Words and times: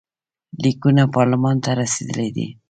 لیکونه 0.63 1.03
پارلمان 1.15 1.55
ته 1.63 1.69
رسېدلي 1.81 2.29
دي. 2.35 2.47